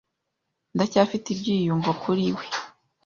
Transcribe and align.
Ndacyafite 0.75 1.25
ibyiyumvo 1.33 1.91
kuri 2.01 2.25
we. 2.37 2.45